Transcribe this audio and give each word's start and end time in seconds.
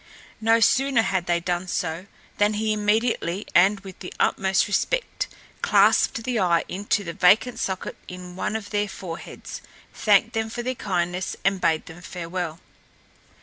No 0.41 0.59
sooner 0.59 1.03
had 1.03 1.27
they 1.27 1.39
done 1.39 1.67
so 1.67 2.07
than 2.39 2.55
he 2.55 2.73
immediately 2.73 3.45
and 3.53 3.81
with 3.81 3.99
the 3.99 4.11
utmost 4.19 4.67
respect 4.67 5.27
clapped 5.61 6.23
the 6.23 6.39
eye 6.39 6.63
into 6.67 7.03
the 7.03 7.13
vacant 7.13 7.59
socket 7.59 7.95
in 8.07 8.35
one 8.35 8.55
of 8.55 8.71
their 8.71 8.89
foreheads, 8.89 9.61
thanked 9.93 10.33
them 10.33 10.49
for 10.49 10.63
their 10.63 10.73
kindness 10.73 11.35
and 11.45 11.61
bade 11.61 11.85
them 11.85 12.01
farewell. 12.01 12.59